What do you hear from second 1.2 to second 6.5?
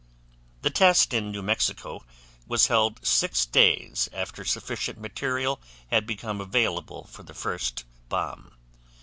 New Mexico was held 6 days after sufficient material had become